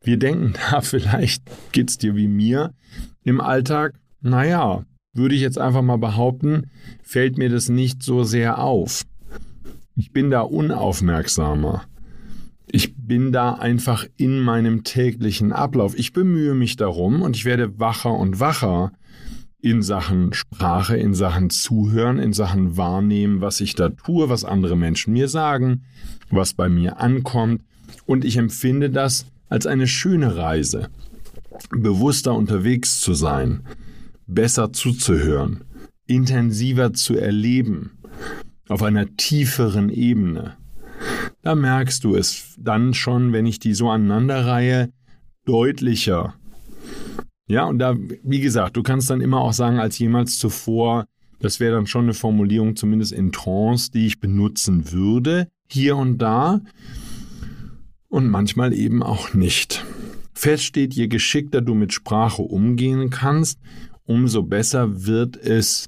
Wir 0.03 0.17
denken 0.17 0.53
da, 0.71 0.81
vielleicht 0.81 1.43
geht's 1.71 1.97
dir 1.97 2.15
wie 2.15 2.27
mir 2.27 2.73
im 3.23 3.39
Alltag. 3.39 3.99
Naja, 4.21 4.85
würde 5.13 5.35
ich 5.35 5.41
jetzt 5.41 5.57
einfach 5.57 5.81
mal 5.81 5.97
behaupten, 5.97 6.69
fällt 7.03 7.37
mir 7.37 7.49
das 7.49 7.69
nicht 7.69 8.03
so 8.03 8.23
sehr 8.23 8.59
auf. 8.59 9.03
Ich 9.95 10.11
bin 10.11 10.31
da 10.31 10.41
unaufmerksamer. 10.41 11.83
Ich 12.67 12.95
bin 12.95 13.33
da 13.33 13.53
einfach 13.53 14.05
in 14.15 14.39
meinem 14.39 14.83
täglichen 14.83 15.51
Ablauf. 15.51 15.97
Ich 15.97 16.13
bemühe 16.13 16.53
mich 16.53 16.77
darum 16.77 17.21
und 17.21 17.35
ich 17.35 17.43
werde 17.43 17.79
wacher 17.79 18.13
und 18.13 18.39
wacher 18.39 18.93
in 19.59 19.81
Sachen 19.81 20.33
Sprache, 20.33 20.95
in 20.95 21.13
Sachen 21.13 21.49
Zuhören, 21.49 22.17
in 22.17 22.33
Sachen 22.33 22.77
Wahrnehmen, 22.77 23.41
was 23.41 23.59
ich 23.59 23.75
da 23.75 23.89
tue, 23.89 24.29
was 24.29 24.45
andere 24.45 24.77
Menschen 24.77 25.13
mir 25.13 25.27
sagen, 25.27 25.83
was 26.29 26.53
bei 26.53 26.69
mir 26.69 26.99
ankommt. 26.99 27.61
Und 28.05 28.23
ich 28.23 28.37
empfinde 28.37 28.89
das 28.89 29.25
als 29.51 29.67
eine 29.67 29.85
schöne 29.85 30.37
Reise, 30.37 30.89
bewusster 31.69 32.33
unterwegs 32.33 33.01
zu 33.01 33.13
sein, 33.13 33.65
besser 34.25 34.71
zuzuhören, 34.71 35.65
intensiver 36.07 36.93
zu 36.93 37.17
erleben, 37.17 37.91
auf 38.69 38.81
einer 38.81 39.17
tieferen 39.17 39.89
Ebene. 39.89 40.55
Da 41.41 41.55
merkst 41.55 42.03
du 42.05 42.15
es 42.15 42.55
dann 42.57 42.93
schon, 42.93 43.33
wenn 43.33 43.45
ich 43.45 43.59
die 43.59 43.73
so 43.73 43.89
aneinanderreihe, 43.89 44.89
deutlicher, 45.45 46.35
ja, 47.47 47.65
und 47.65 47.79
da, 47.79 47.97
wie 48.23 48.39
gesagt, 48.39 48.77
du 48.77 48.83
kannst 48.83 49.09
dann 49.09 49.19
immer 49.19 49.41
auch 49.41 49.51
sagen, 49.51 49.79
als 49.79 49.99
jemals 49.99 50.37
zuvor, 50.37 51.05
das 51.39 51.59
wäre 51.59 51.75
dann 51.75 51.87
schon 51.87 52.03
eine 52.05 52.13
Formulierung, 52.13 52.77
zumindest 52.77 53.11
in 53.11 53.33
Trance, 53.33 53.91
die 53.91 54.07
ich 54.07 54.21
benutzen 54.21 54.93
würde, 54.93 55.49
hier 55.67 55.97
und 55.97 56.19
da. 56.19 56.61
Und 58.11 58.29
manchmal 58.29 58.73
eben 58.73 59.01
auch 59.03 59.33
nicht. 59.33 59.85
Fest 60.33 60.65
steht, 60.65 60.93
je 60.93 61.07
geschickter 61.07 61.61
du 61.61 61.73
mit 61.73 61.93
Sprache 61.93 62.41
umgehen 62.41 63.09
kannst, 63.09 63.57
umso 64.05 64.43
besser 64.43 65.05
wird 65.05 65.37
es 65.37 65.87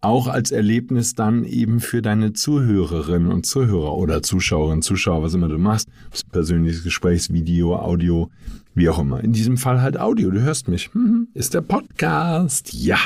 auch 0.00 0.26
als 0.26 0.50
Erlebnis 0.50 1.14
dann 1.14 1.44
eben 1.44 1.78
für 1.78 2.02
deine 2.02 2.32
Zuhörerinnen 2.32 3.30
und 3.30 3.46
Zuhörer 3.46 3.96
oder 3.96 4.20
Zuschauerinnen, 4.20 4.82
Zuschauer, 4.82 5.22
was 5.22 5.34
immer 5.34 5.46
du 5.46 5.58
machst, 5.58 5.88
persönliches 6.32 6.82
Gesprächsvideo, 6.82 7.76
Audio, 7.76 8.30
wie 8.74 8.88
auch 8.88 8.98
immer. 8.98 9.22
In 9.22 9.32
diesem 9.32 9.56
Fall 9.56 9.80
halt 9.80 9.96
Audio, 9.96 10.32
du 10.32 10.40
hörst 10.40 10.66
mich. 10.66 10.92
Mhm. 10.92 11.28
Ist 11.34 11.54
der 11.54 11.60
Podcast. 11.60 12.72
Ja. 12.72 12.98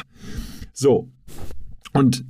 So. 0.73 1.11
Und 1.92 2.25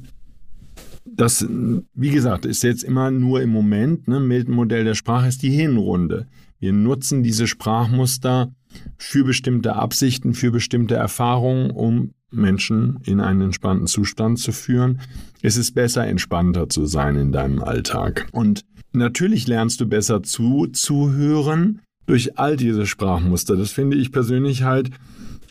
das, 1.16 1.47
wie 1.94 2.11
gesagt, 2.11 2.47
ist 2.47 2.62
jetzt 2.62 2.85
immer 2.85 3.11
nur 3.11 3.42
im 3.42 3.50
Moment, 3.50 4.09
ne, 4.09 4.21
Milton-Modell 4.21 4.85
der 4.85 4.94
Sprache 4.94 5.28
ist 5.28 5.42
die 5.42 5.50
Hinrunde. 5.50 6.26
Wir 6.59 6.73
nutzen 6.73 7.23
diese 7.23 7.47
Sprachmuster 7.47 8.52
für 8.97 9.25
bestimmte 9.25 9.76
Absichten, 9.76 10.35
für 10.35 10.50
bestimmte 10.50 10.94
Erfahrungen, 10.94 11.71
um 11.71 12.12
Menschen 12.30 12.99
in 13.04 13.21
einen 13.21 13.42
entspannten 13.42 13.87
Zustand 13.87 14.38
zu 14.38 14.52
führen. 14.52 15.00
Es 15.42 15.56
ist 15.56 15.75
besser, 15.75 16.06
entspannter 16.06 16.68
zu 16.68 16.87
sein 16.87 17.16
in 17.16 17.33
deinem 17.33 17.62
Alltag. 17.62 18.26
Und 18.33 18.64
natürlich 18.92 19.47
lernst 19.47 19.80
du 19.80 19.87
besser 19.87 20.23
zuzuhören, 20.23 21.80
durch 22.06 22.38
all 22.38 22.56
diese 22.56 22.87
Sprachmuster. 22.87 23.56
Das 23.56 23.71
finde 23.71 23.97
ich 23.97 24.12
persönlich 24.12 24.62
halt, 24.62 24.90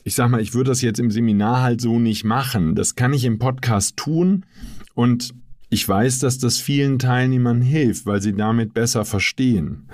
ich 0.03 0.15
sag 0.15 0.29
mal, 0.29 0.41
ich 0.41 0.53
würde 0.53 0.70
das 0.70 0.82
jetzt 0.82 1.00
im 1.00 1.12
Seminar 1.12 1.62
halt 1.62 1.82
so 1.82 2.00
nicht 2.00 2.24
machen. 2.24 2.75
Das 2.75 2.96
kann 2.96 3.13
ich 3.13 3.25
im 3.25 3.39
Podcast 3.39 3.98
tun 3.98 4.46
und 4.93 5.34
ich 5.73 5.89
weiß, 5.89 6.19
dass 6.19 6.37
das 6.37 6.59
vielen 6.59 6.99
Teilnehmern 6.99 7.61
hilft, 7.61 8.05
weil 8.05 8.21
sie 8.21 8.33
damit 8.33 8.75
besser 8.75 9.05
verstehen. 9.05 9.89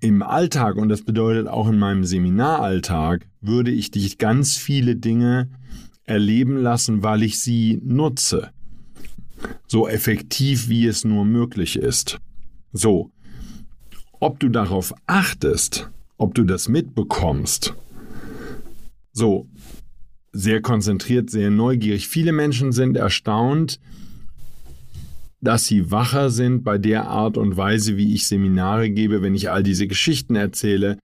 Im 0.00 0.22
Alltag, 0.22 0.74
und 0.74 0.88
das 0.88 1.02
bedeutet 1.02 1.46
auch 1.46 1.68
in 1.68 1.78
meinem 1.78 2.04
Seminaralltag, 2.04 3.24
würde 3.40 3.70
ich 3.70 3.92
dich 3.92 4.18
ganz 4.18 4.56
viele 4.56 4.96
Dinge 4.96 5.48
erleben 6.02 6.56
lassen, 6.56 7.04
weil 7.04 7.22
ich 7.22 7.38
sie 7.38 7.80
nutze. 7.84 8.50
So 9.68 9.86
effektiv, 9.86 10.68
wie 10.68 10.86
es 10.86 11.04
nur 11.04 11.24
möglich 11.24 11.76
ist. 11.76 12.18
So, 12.72 13.12
ob 14.18 14.40
du 14.40 14.48
darauf 14.48 14.92
achtest, 15.06 15.90
ob 16.16 16.34
du 16.34 16.42
das 16.42 16.68
mitbekommst. 16.68 17.74
So, 19.12 19.46
sehr 20.32 20.60
konzentriert, 20.60 21.30
sehr 21.30 21.50
neugierig. 21.50 22.08
Viele 22.08 22.32
Menschen 22.32 22.72
sind 22.72 22.96
erstaunt, 22.96 23.78
dass 25.42 25.66
sie 25.66 25.90
wacher 25.90 26.30
sind 26.30 26.62
bei 26.62 26.78
der 26.78 27.08
Art 27.08 27.36
und 27.36 27.56
Weise, 27.56 27.96
wie 27.96 28.14
ich 28.14 28.26
Seminare 28.26 28.90
gebe, 28.90 29.22
wenn 29.22 29.34
ich 29.34 29.50
all 29.50 29.62
diese 29.62 29.88
Geschichten 29.88 30.36
erzähle. 30.36 30.98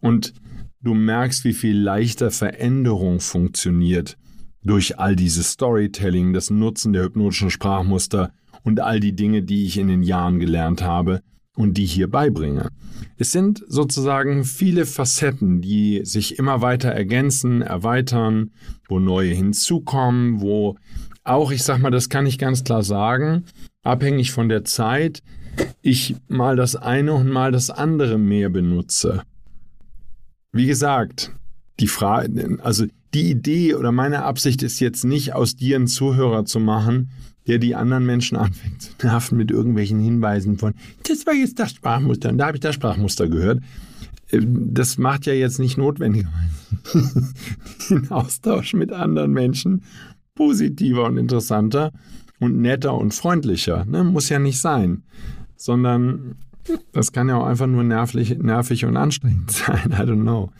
Und 0.00 0.34
du 0.82 0.92
merkst, 0.92 1.44
wie 1.44 1.52
viel 1.52 1.78
leichter 1.78 2.30
Veränderung 2.30 3.20
funktioniert 3.20 4.18
durch 4.62 4.98
all 4.98 5.14
dieses 5.14 5.52
Storytelling, 5.52 6.32
das 6.32 6.50
Nutzen 6.50 6.92
der 6.92 7.04
hypnotischen 7.04 7.50
Sprachmuster 7.50 8.32
und 8.64 8.80
all 8.80 8.98
die 8.98 9.14
Dinge, 9.14 9.42
die 9.42 9.64
ich 9.64 9.78
in 9.78 9.86
den 9.86 10.02
Jahren 10.02 10.40
gelernt 10.40 10.82
habe 10.82 11.22
und 11.54 11.78
die 11.78 11.86
hier 11.86 12.10
beibringe. 12.10 12.70
Es 13.16 13.30
sind 13.30 13.62
sozusagen 13.68 14.44
viele 14.44 14.84
Facetten, 14.84 15.60
die 15.60 16.00
sich 16.04 16.40
immer 16.40 16.60
weiter 16.60 16.90
ergänzen, 16.90 17.62
erweitern, 17.62 18.50
wo 18.88 18.98
neue 18.98 19.32
hinzukommen, 19.32 20.40
wo 20.40 20.76
auch, 21.22 21.52
ich 21.52 21.62
sag 21.62 21.78
mal, 21.78 21.90
das 21.90 22.08
kann 22.08 22.26
ich 22.26 22.38
ganz 22.38 22.64
klar 22.64 22.82
sagen, 22.82 23.44
abhängig 23.86 24.32
von 24.32 24.48
der 24.48 24.64
Zeit, 24.64 25.22
ich 25.82 26.16
mal 26.28 26.56
das 26.56 26.76
eine 26.76 27.14
und 27.14 27.28
mal 27.28 27.52
das 27.52 27.70
andere 27.70 28.18
mehr 28.18 28.50
benutze. 28.50 29.22
Wie 30.52 30.66
gesagt, 30.66 31.32
die 31.80 31.86
Frage, 31.86 32.58
also 32.62 32.86
die 33.14 33.30
Idee 33.30 33.74
oder 33.74 33.92
meine 33.92 34.24
Absicht 34.24 34.62
ist 34.62 34.80
jetzt 34.80 35.04
nicht, 35.04 35.34
aus 35.34 35.56
dir 35.56 35.76
einen 35.76 35.86
Zuhörer 35.86 36.44
zu 36.44 36.60
machen, 36.60 37.10
der 37.46 37.58
die 37.58 37.74
anderen 37.74 38.04
Menschen 38.04 38.36
anfängt 38.36 38.82
zu 38.82 38.90
nerven 39.02 39.38
mit 39.38 39.50
irgendwelchen 39.50 40.00
Hinweisen 40.00 40.58
von, 40.58 40.74
das 41.04 41.26
war 41.26 41.34
jetzt 41.34 41.58
das 41.58 41.72
Sprachmuster 41.72 42.30
und 42.30 42.38
da 42.38 42.46
habe 42.46 42.56
ich 42.56 42.60
das 42.60 42.74
Sprachmuster 42.74 43.28
gehört. 43.28 43.62
Ähm, 44.30 44.74
das 44.74 44.98
macht 44.98 45.26
ja 45.26 45.32
jetzt 45.32 45.58
nicht 45.58 45.78
notwendig 45.78 46.26
den 47.90 48.10
Austausch 48.10 48.74
mit 48.74 48.92
anderen 48.92 49.32
Menschen 49.32 49.84
positiver 50.34 51.04
und 51.04 51.16
interessanter 51.16 51.92
und 52.40 52.60
netter 52.60 52.94
und 52.94 53.14
freundlicher. 53.14 53.84
Ne? 53.84 54.04
Muss 54.04 54.28
ja 54.28 54.38
nicht 54.38 54.60
sein. 54.60 55.04
Sondern 55.56 56.36
das 56.92 57.12
kann 57.12 57.28
ja 57.28 57.36
auch 57.36 57.46
einfach 57.46 57.66
nur 57.66 57.84
nervlich, 57.84 58.36
nervig 58.38 58.84
und 58.84 58.96
anstrengend 58.96 59.50
sein. 59.52 59.90
I 59.92 60.02
don't 60.02 60.22
know. 60.22 60.52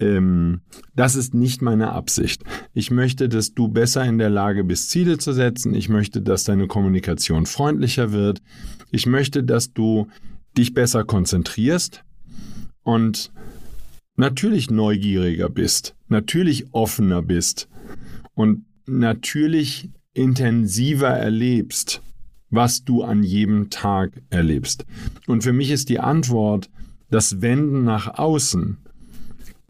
Ähm, 0.00 0.60
das 0.94 1.14
ist 1.14 1.34
nicht 1.34 1.62
meine 1.62 1.92
Absicht. 1.92 2.42
Ich 2.72 2.90
möchte, 2.90 3.28
dass 3.28 3.54
du 3.54 3.68
besser 3.68 4.04
in 4.04 4.18
der 4.18 4.30
Lage 4.30 4.64
bist, 4.64 4.90
Ziele 4.90 5.18
zu 5.18 5.32
setzen. 5.32 5.74
Ich 5.74 5.88
möchte, 5.88 6.20
dass 6.20 6.44
deine 6.44 6.66
Kommunikation 6.66 7.46
freundlicher 7.46 8.12
wird. 8.12 8.42
Ich 8.90 9.06
möchte, 9.06 9.44
dass 9.44 9.72
du 9.72 10.08
dich 10.56 10.74
besser 10.74 11.04
konzentrierst 11.04 12.04
und 12.82 13.32
natürlich 14.16 14.70
neugieriger 14.70 15.48
bist, 15.48 15.96
natürlich 16.08 16.72
offener 16.72 17.22
bist 17.22 17.68
und 18.34 18.64
natürlich 18.86 19.90
intensiver 20.14 21.10
erlebst, 21.10 22.02
was 22.50 22.84
du 22.84 23.02
an 23.02 23.22
jedem 23.22 23.70
Tag 23.70 24.22
erlebst. 24.30 24.86
Und 25.26 25.42
für 25.42 25.52
mich 25.52 25.70
ist 25.70 25.88
die 25.88 26.00
Antwort 26.00 26.70
das 27.10 27.42
Wenden 27.42 27.84
nach 27.84 28.18
außen 28.18 28.78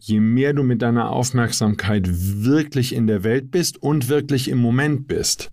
je 0.05 0.19
mehr 0.19 0.53
du 0.53 0.61
mit 0.61 0.83
deiner 0.83 1.09
Aufmerksamkeit 1.09 2.07
wirklich 2.07 2.93
in 2.93 3.07
der 3.07 3.23
Welt 3.23 3.49
bist 3.49 3.81
und 3.81 4.07
wirklich 4.07 4.49
im 4.49 4.59
Moment 4.59 5.07
bist. 5.07 5.49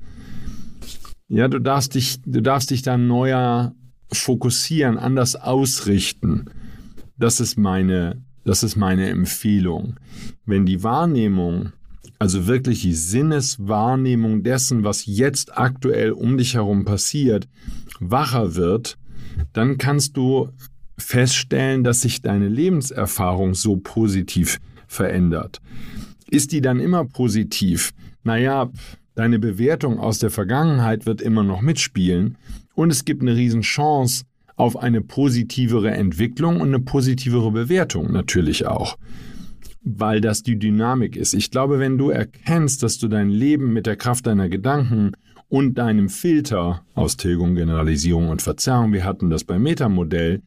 Ja, 1.29 1.49
du 1.49 1.59
darfst 1.59 1.95
dich, 1.95 2.21
du 2.27 2.43
darfst 2.43 2.71
dich 2.71 2.83
dann 2.83 3.07
neuer 3.07 3.75
fokussieren, 4.13 4.99
anders 4.99 5.37
ausrichten. 5.37 6.51
Das 7.17 7.41
ist 7.41 7.57
meine, 7.57 8.23
das 8.45 8.63
ist 8.63 8.77
meine 8.77 9.09
Empfehlung. 9.09 9.97
Wenn 10.45 10.67
die 10.67 10.83
Wahrnehmung, 10.83 11.73
also 12.23 12.47
wirklich 12.47 12.83
die 12.83 12.95
Sinneswahrnehmung 12.95 14.45
dessen, 14.45 14.85
was 14.85 15.07
jetzt 15.07 15.59
aktuell 15.59 16.13
um 16.13 16.39
dich 16.39 16.55
herum 16.55 16.85
passiert, 16.85 17.49
wacher 17.99 18.55
wird, 18.55 18.97
dann 19.53 19.77
kannst 19.77 20.17
du 20.17 20.51
feststellen, 20.97 21.83
dass 21.83 22.03
sich 22.03 22.23
deine 22.23 22.47
Lebenserfahrung 22.47 23.55
so 23.55 23.75
positiv 23.75 24.61
verändert. 24.87 25.61
Ist 26.31 26.53
die 26.53 26.61
dann 26.61 26.79
immer 26.79 27.05
positiv? 27.07 27.91
Naja, 28.23 28.71
deine 29.17 29.41
Bewertung 29.41 29.99
aus 29.99 30.21
der 30.21 30.31
Vergangenheit 30.31 31.07
wird 31.07 31.21
immer 31.21 31.43
noch 31.43 31.61
mitspielen 31.61 32.39
und 32.77 32.93
es 32.93 33.05
gibt 33.05 33.23
eine 33.23 33.35
Riesenchance 33.35 34.23
auf 34.55 34.77
eine 34.77 35.01
positivere 35.01 35.91
Entwicklung 35.91 36.61
und 36.61 36.69
eine 36.69 36.79
positivere 36.79 37.51
Bewertung 37.51 38.13
natürlich 38.13 38.69
auch. 38.69 38.97
Weil 39.85 40.21
das 40.21 40.43
die 40.43 40.59
Dynamik 40.59 41.17
ist. 41.17 41.35
Ich 41.35 41.51
glaube, 41.51 41.79
wenn 41.79 41.99
du 41.99 42.11
erkennst, 42.11 42.83
dass 42.83 42.99
du 42.99 43.09
dein 43.09 43.31
Leben 43.31 43.73
mit 43.73 43.87
der 43.87 43.97
Kraft 43.97 44.27
deiner 44.27 44.49
Gedanken 44.49 45.13
und 45.49 45.75
deinem 45.75 46.09
Filter 46.09 46.85
aus 46.95 47.17
Tilgung, 47.17 47.55
Generalisierung 47.55 48.29
und 48.29 48.43
Verzerrung, 48.43 48.93
wir 48.93 49.05
hatten 49.05 49.29
das 49.29 49.45
beim 49.45 49.63
Metamodell, 49.63 50.43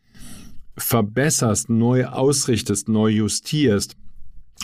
verbesserst, 0.78 1.70
neu 1.70 2.06
ausrichtest, 2.06 2.90
neu 2.90 3.10
justierst 3.10 3.96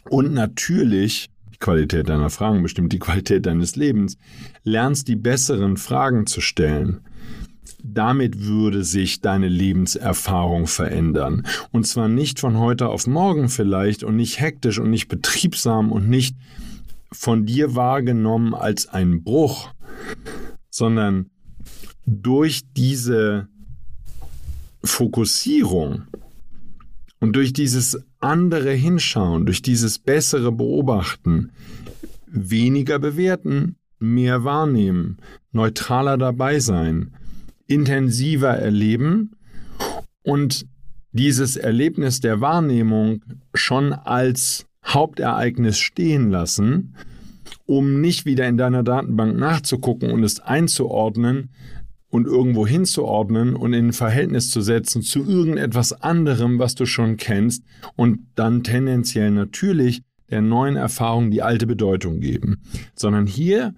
und 0.10 0.34
natürlich 0.34 1.30
die 1.54 1.60
Qualität 1.60 2.10
deiner 2.10 2.30
Fragen 2.30 2.64
bestimmt 2.64 2.92
die 2.94 3.00
Qualität 3.00 3.46
deines 3.46 3.76
Lebens, 3.76 4.18
lernst 4.64 5.08
die 5.08 5.16
besseren 5.16 5.78
Fragen 5.78 6.26
zu 6.28 6.42
stellen 6.42 7.02
damit 7.84 8.46
würde 8.46 8.84
sich 8.84 9.22
deine 9.22 9.48
Lebenserfahrung 9.48 10.68
verändern. 10.68 11.46
Und 11.72 11.88
zwar 11.88 12.08
nicht 12.08 12.40
von 12.40 12.58
heute 12.58 12.90
auf 12.90 13.08
morgen 13.08 13.50
vielleicht 13.50 14.04
und 14.04 14.16
nicht 14.16 14.40
hektisch 14.40 14.80
und 14.80 14.90
nicht 14.90 15.08
betriebsam 15.08 15.92
und 15.92 16.10
nicht 16.10 16.36
von 17.12 17.46
dir 17.46 17.76
wahrgenommen 17.76 18.54
als 18.54 18.88
ein 18.88 19.24
Bruch, 19.24 19.70
sondern 20.70 21.30
durch 22.06 22.62
diese 22.76 23.48
Fokussierung 24.84 26.04
und 27.20 27.36
durch 27.36 27.54
dieses 27.54 28.04
andere 28.20 28.72
Hinschauen, 28.72 29.46
durch 29.46 29.62
dieses 29.62 30.00
bessere 30.00 30.52
Beobachten, 30.52 31.52
weniger 32.26 32.98
bewerten, 32.98 33.76
mehr 34.00 34.44
wahrnehmen, 34.44 35.18
neutraler 35.52 36.18
dabei 36.18 36.60
sein, 36.60 37.14
intensiver 37.72 38.50
erleben 38.50 39.32
und 40.24 40.66
dieses 41.14 41.56
Erlebnis 41.56 42.20
der 42.20 42.42
Wahrnehmung 42.42 43.24
schon 43.54 43.94
als 43.94 44.66
Hauptereignis 44.86 45.80
stehen 45.80 46.30
lassen, 46.30 46.96
um 47.66 48.02
nicht 48.02 48.26
wieder 48.26 48.48
in 48.48 48.58
deiner 48.58 48.84
Datenbank 48.84 49.38
nachzugucken 49.38 50.12
und 50.12 50.24
es 50.24 50.40
einzuordnen 50.40 51.50
und 52.10 52.28
irgendwo 52.28 52.68
hinzuordnen 52.68 53.56
und 53.56 53.74
in 53.74 53.88
ein 53.88 53.94
Verhältnis 53.94 54.50
zu 54.50 54.62
setzen 54.62 55.02
zu 55.02 55.26
irgendetwas 55.26 55.94
anderem, 55.94 56.60
was 56.60 56.76
du 56.76 56.86
schon 56.86 57.16
kennst 57.16 57.64
und 57.96 58.20
dann 58.36 58.64
tendenziell 58.64 59.32
natürlich 59.32 60.02
der 60.30 60.42
neuen 60.42 60.76
Erfahrung 60.76 61.32
die 61.32 61.42
alte 61.42 61.68
Bedeutung 61.68 62.20
geben, 62.20 62.62
sondern 62.96 63.28
hier 63.28 63.74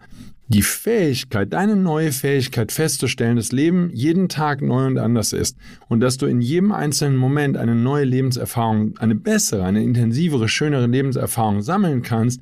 die 0.53 0.62
Fähigkeit, 0.62 1.51
deine 1.51 1.75
neue 1.75 2.12
Fähigkeit 2.12 2.72
festzustellen, 2.72 3.38
dass 3.38 3.51
Leben 3.51 3.89
jeden 3.91 4.29
Tag 4.29 4.62
neu 4.62 4.86
und 4.86 5.00
anders 5.00 5.33
ist 5.33 5.57
und 5.89 6.00
dass 6.00 6.17
du 6.17 6.27
in 6.27 6.41
jedem 6.41 6.72
einzelnen 6.72 7.17
Moment 7.17 7.57
eine 7.57 7.74
neue 7.74 8.05
Lebenserfahrung, 8.05 8.95
eine 9.00 9.15
bessere, 9.15 9.63
eine 9.63 9.83
intensivere, 9.83 10.48
schönere 10.48 10.86
Lebenserfahrung 10.86 11.63
sammeln 11.63 12.03
kannst, 12.03 12.39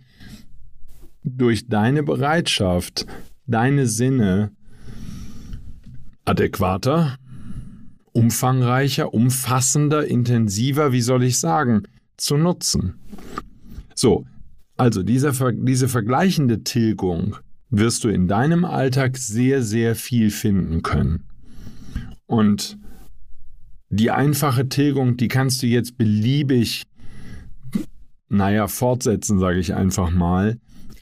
durch 1.24 1.68
deine 1.68 2.04
Bereitschaft, 2.04 3.06
deine 3.46 3.88
Sinne 3.88 4.52
adäquater, 6.26 7.16
umfangreicher, 8.12 9.14
umfassender, 9.14 10.06
intensiver, 10.06 10.92
wie 10.92 11.02
soll 11.02 11.24
ich 11.24 11.40
sagen, 11.40 11.84
zu 12.18 12.36
nutzen. 12.36 12.96
So, 13.96 14.26
also 14.76 15.02
diese, 15.02 15.32
diese 15.54 15.88
vergleichende 15.88 16.64
Tilgung 16.64 17.38
wirst 17.72 18.04
du 18.04 18.10
in 18.10 18.28
deinem 18.28 18.66
Alltag 18.66 19.18
sehr, 19.18 19.64
sehr 19.64 19.96
viel 19.96 20.30
finden 20.30 20.84
können. 20.84 21.24
Und 22.28 22.78
die 23.90 24.12
einfache 24.12 24.70
Tilgung, 24.70 25.18
die 25.18 25.28
kannst 25.28 25.64
du 25.64 25.68
jetzt 25.68 25.98
beliebig, 25.98 26.84
naja, 28.30 28.68
fortsetzen, 28.68 29.40
sage 29.40 29.60
ich 29.60 29.74
einfach 29.74 30.12
mal, 30.12 30.58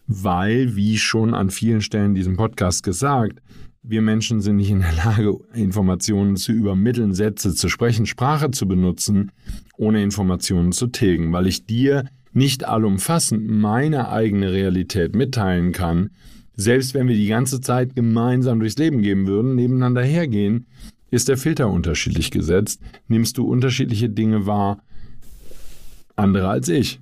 weil, 0.08 0.75
wie 0.75 0.97
schon 0.97 1.34
an 1.34 1.49
vielen 1.49 1.82
Stellen 1.82 2.08
in 2.08 2.15
diesem 2.15 2.36
Podcast 2.38 2.84
gesagt, 2.84 3.39
wir 3.82 4.01
Menschen 4.01 4.41
sind 4.41 4.58
nicht 4.58 4.71
in 4.71 4.82
der 4.82 4.93
Lage, 4.93 5.38
Informationen 5.53 6.36
zu 6.36 6.51
übermitteln, 6.51 7.13
Sätze 7.13 7.53
zu 7.53 7.69
sprechen, 7.69 8.05
Sprache 8.05 8.51
zu 8.51 8.67
benutzen, 8.67 9.32
ohne 9.77 10.03
Informationen 10.03 10.71
zu 10.71 10.88
tilgen, 10.88 11.32
weil 11.32 11.47
ich 11.47 11.65
dir 11.65 12.05
nicht 12.34 12.65
allumfassend 12.65 13.47
meine 13.47 14.10
eigene 14.10 14.51
Realität 14.51 15.15
mitteilen 15.15 15.71
kann, 15.71 16.10
selbst 16.60 16.93
wenn 16.93 17.08
wir 17.08 17.15
die 17.15 17.28
ganze 17.28 17.62
Zeit 17.62 17.95
gemeinsam 17.95 18.60
durchs 18.60 18.78
Leben 18.78 19.02
gehen 19.02 19.28
würden, 19.28 19.56
nebeneinander 19.56 20.04
hergehen, 20.04 20.65
ist 21.10 21.30
der 21.30 21.38
Filter 21.38 21.69
unterschiedlich 21.69 22.32
gesetzt. 22.32 22.82
Nimmst 23.08 23.38
du 23.38 23.48
unterschiedliche 23.48 24.10
Dinge 24.10 24.45
wahr, 24.45 24.84
andere 26.17 26.50
als 26.50 26.67
ich. 26.67 27.00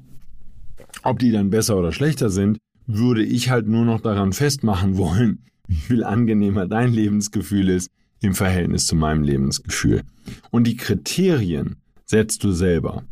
Ob 1.01 1.17
die 1.17 1.31
dann 1.31 1.49
besser 1.49 1.75
oder 1.75 1.91
schlechter 1.91 2.29
sind, 2.29 2.59
würde 2.85 3.23
ich 3.23 3.49
halt 3.49 3.67
nur 3.67 3.83
noch 3.83 3.99
daran 3.99 4.31
festmachen 4.31 4.95
wollen, 4.95 5.39
wie 5.67 5.75
viel 5.75 6.03
angenehmer 6.03 6.67
dein 6.67 6.93
Lebensgefühl 6.93 7.69
ist 7.69 7.89
im 8.21 8.35
Verhältnis 8.35 8.85
zu 8.85 8.95
meinem 8.95 9.23
Lebensgefühl. 9.23 10.03
Und 10.51 10.65
die 10.65 10.77
Kriterien 10.77 11.77
setzt 12.05 12.43
du 12.43 12.51
selber. 12.51 13.05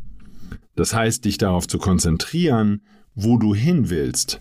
Das 0.76 0.94
heißt, 0.94 1.24
dich 1.24 1.38
darauf 1.38 1.66
zu 1.66 1.78
konzentrieren, 1.78 2.82
wo 3.16 3.36
du 3.36 3.52
hin 3.52 3.90
willst, 3.90 4.40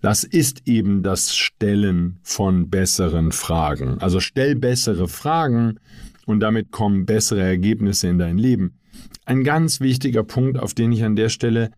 das 0.00 0.24
ist 0.24 0.66
eben 0.66 1.02
das 1.02 1.36
Stellen 1.36 2.18
von 2.22 2.70
besseren 2.70 3.32
Fragen. 3.32 3.98
Also 4.00 4.20
stell 4.20 4.56
bessere 4.56 5.08
Fragen 5.08 5.78
und 6.26 6.40
damit 6.40 6.70
kommen 6.70 7.06
bessere 7.06 7.42
Ergebnisse 7.42 8.08
in 8.08 8.18
dein 8.18 8.38
Leben. 8.38 8.78
Ein 9.24 9.44
ganz 9.44 9.80
wichtiger 9.80 10.24
Punkt, 10.24 10.58
auf 10.58 10.74
den 10.74 10.92
ich 10.92 11.04
an 11.04 11.16
der 11.16 11.28
Stelle 11.28 11.70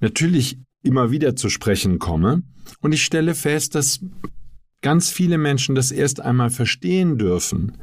natürlich 0.00 0.58
immer 0.82 1.10
wieder 1.10 1.36
zu 1.36 1.48
sprechen 1.48 1.98
komme. 1.98 2.42
Und 2.80 2.92
ich 2.92 3.04
stelle 3.04 3.34
fest, 3.34 3.74
dass 3.74 4.00
ganz 4.82 5.10
viele 5.10 5.38
Menschen 5.38 5.74
das 5.74 5.90
erst 5.90 6.20
einmal 6.20 6.50
verstehen 6.50 7.18
dürfen. 7.18 7.78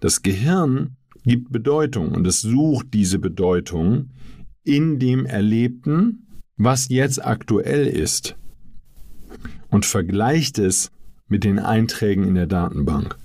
Das 0.00 0.22
Gehirn 0.22 0.96
gibt 1.24 1.52
Bedeutung 1.52 2.12
und 2.12 2.26
es 2.26 2.40
sucht 2.40 2.88
diese 2.94 3.18
Bedeutung 3.18 4.10
in 4.64 4.98
dem 4.98 5.26
Erlebten, 5.26 6.26
was 6.56 6.88
jetzt 6.88 7.24
aktuell 7.24 7.86
ist 7.86 8.36
und 9.70 9.86
vergleicht 9.86 10.58
es 10.58 10.90
mit 11.28 11.44
den 11.44 11.58
Einträgen 11.58 12.24
in 12.24 12.34
der 12.34 12.46
Datenbank, 12.46 13.16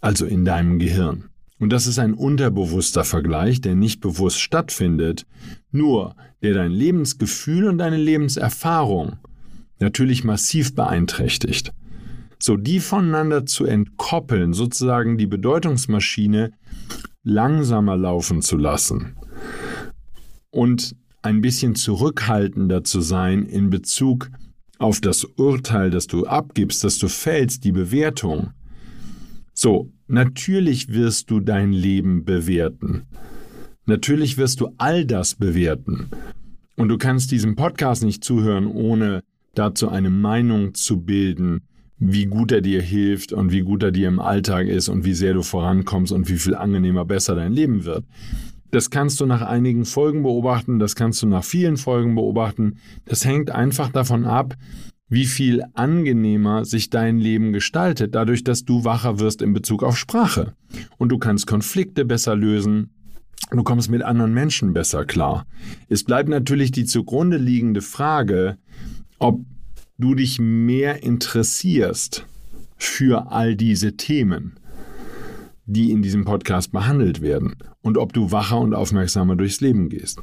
also 0.00 0.26
in 0.26 0.44
deinem 0.44 0.78
Gehirn. 0.78 1.24
Und 1.58 1.70
das 1.70 1.86
ist 1.86 1.98
ein 1.98 2.12
unterbewusster 2.12 3.04
Vergleich, 3.04 3.62
der 3.62 3.74
nicht 3.74 4.00
bewusst 4.00 4.40
stattfindet, 4.40 5.26
nur 5.70 6.14
der 6.42 6.54
dein 6.54 6.70
Lebensgefühl 6.70 7.66
und 7.66 7.78
deine 7.78 7.96
Lebenserfahrung 7.96 9.16
natürlich 9.78 10.22
massiv 10.22 10.74
beeinträchtigt. 10.74 11.72
So 12.38 12.56
die 12.56 12.80
voneinander 12.80 13.46
zu 13.46 13.64
entkoppeln, 13.64 14.52
sozusagen 14.52 15.16
die 15.16 15.26
Bedeutungsmaschine 15.26 16.52
langsamer 17.22 17.96
laufen 17.96 18.42
zu 18.42 18.58
lassen 18.58 19.16
und 20.50 20.94
ein 21.22 21.40
bisschen 21.40 21.74
zurückhaltender 21.74 22.84
zu 22.84 23.00
sein 23.00 23.46
in 23.46 23.70
Bezug 23.70 24.28
auf 24.28 24.45
das 25.00 25.24
Urteil, 25.24 25.90
das 25.90 26.06
du 26.06 26.26
abgibst, 26.26 26.84
das 26.84 26.98
du 26.98 27.08
fällst, 27.08 27.64
die 27.64 27.72
Bewertung. 27.72 28.50
So, 29.54 29.90
natürlich 30.06 30.92
wirst 30.92 31.30
du 31.30 31.40
dein 31.40 31.72
Leben 31.72 32.24
bewerten. 32.24 33.06
Natürlich 33.86 34.36
wirst 34.36 34.60
du 34.60 34.74
all 34.78 35.04
das 35.04 35.34
bewerten. 35.34 36.08
Und 36.76 36.88
du 36.88 36.98
kannst 36.98 37.30
diesem 37.30 37.56
Podcast 37.56 38.04
nicht 38.04 38.22
zuhören, 38.22 38.66
ohne 38.66 39.22
dazu 39.54 39.88
eine 39.88 40.10
Meinung 40.10 40.74
zu 40.74 41.00
bilden, 41.00 41.62
wie 41.98 42.26
gut 42.26 42.52
er 42.52 42.60
dir 42.60 42.82
hilft 42.82 43.32
und 43.32 43.52
wie 43.52 43.62
gut 43.62 43.82
er 43.82 43.92
dir 43.92 44.08
im 44.08 44.20
Alltag 44.20 44.66
ist 44.66 44.88
und 44.88 45.04
wie 45.04 45.14
sehr 45.14 45.32
du 45.32 45.42
vorankommst 45.42 46.12
und 46.12 46.28
wie 46.28 46.36
viel 46.36 46.54
angenehmer 46.54 47.04
besser 47.06 47.34
dein 47.34 47.52
Leben 47.52 47.84
wird. 47.84 48.04
Das 48.70 48.90
kannst 48.90 49.20
du 49.20 49.26
nach 49.26 49.42
einigen 49.42 49.84
Folgen 49.84 50.22
beobachten, 50.22 50.78
das 50.78 50.96
kannst 50.96 51.22
du 51.22 51.26
nach 51.26 51.44
vielen 51.44 51.76
Folgen 51.76 52.14
beobachten. 52.14 52.78
Das 53.04 53.24
hängt 53.24 53.50
einfach 53.50 53.90
davon 53.90 54.24
ab, 54.24 54.56
wie 55.08 55.26
viel 55.26 55.62
angenehmer 55.74 56.64
sich 56.64 56.90
dein 56.90 57.18
Leben 57.18 57.52
gestaltet, 57.52 58.14
dadurch, 58.14 58.42
dass 58.42 58.64
du 58.64 58.84
wacher 58.84 59.20
wirst 59.20 59.40
in 59.40 59.52
Bezug 59.52 59.82
auf 59.82 59.96
Sprache. 59.96 60.54
Und 60.98 61.10
du 61.10 61.18
kannst 61.18 61.46
Konflikte 61.46 62.04
besser 62.04 62.34
lösen, 62.34 62.90
du 63.50 63.62
kommst 63.62 63.88
mit 63.88 64.02
anderen 64.02 64.34
Menschen 64.34 64.72
besser 64.72 65.04
klar. 65.04 65.46
Es 65.88 66.02
bleibt 66.02 66.28
natürlich 66.28 66.72
die 66.72 66.86
zugrunde 66.86 67.36
liegende 67.36 67.82
Frage, 67.82 68.58
ob 69.18 69.44
du 69.98 70.14
dich 70.14 70.40
mehr 70.40 71.04
interessierst 71.04 72.26
für 72.76 73.30
all 73.30 73.54
diese 73.54 73.96
Themen 73.96 74.58
die 75.66 75.90
in 75.90 76.00
diesem 76.00 76.24
Podcast 76.24 76.72
behandelt 76.72 77.20
werden 77.20 77.56
und 77.82 77.98
ob 77.98 78.12
du 78.12 78.30
wacher 78.30 78.58
und 78.58 78.74
aufmerksamer 78.74 79.36
durchs 79.36 79.60
Leben 79.60 79.88
gehst. 79.88 80.22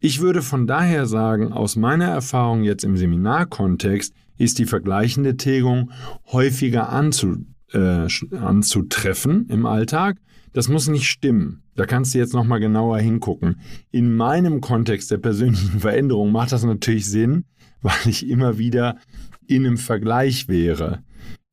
Ich 0.00 0.20
würde 0.20 0.42
von 0.42 0.66
daher 0.66 1.06
sagen, 1.06 1.52
aus 1.52 1.76
meiner 1.76 2.06
Erfahrung 2.06 2.62
jetzt 2.62 2.84
im 2.84 2.96
Seminarkontext 2.96 4.14
ist 4.36 4.58
die 4.58 4.66
vergleichende 4.66 5.36
Tilgung 5.36 5.90
häufiger 6.30 6.90
anzu, 6.90 7.46
äh, 7.72 8.06
anzutreffen 8.36 9.46
im 9.48 9.64
Alltag. 9.64 10.18
Das 10.52 10.68
muss 10.68 10.88
nicht 10.88 11.08
stimmen. 11.08 11.62
Da 11.74 11.86
kannst 11.86 12.14
du 12.14 12.18
jetzt 12.18 12.34
nochmal 12.34 12.60
genauer 12.60 12.98
hingucken. 12.98 13.60
In 13.90 14.14
meinem 14.14 14.60
Kontext 14.60 15.10
der 15.10 15.18
persönlichen 15.18 15.80
Veränderung 15.80 16.30
macht 16.30 16.52
das 16.52 16.64
natürlich 16.64 17.06
Sinn, 17.06 17.44
weil 17.82 18.06
ich 18.06 18.28
immer 18.28 18.58
wieder 18.58 18.98
in 19.46 19.66
einem 19.66 19.78
Vergleich 19.78 20.48
wäre. 20.48 21.02